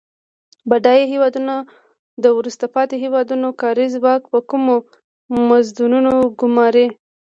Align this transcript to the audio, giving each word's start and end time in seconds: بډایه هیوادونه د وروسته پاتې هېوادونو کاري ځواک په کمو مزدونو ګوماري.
بډایه 0.69 1.05
هیوادونه 1.13 1.53
د 2.23 2.25
وروسته 2.37 2.65
پاتې 2.75 2.95
هېوادونو 3.03 3.47
کاري 3.61 3.87
ځواک 3.95 4.21
په 4.31 4.39
کمو 4.49 4.75
مزدونو 5.49 6.13
ګوماري. 6.39 6.87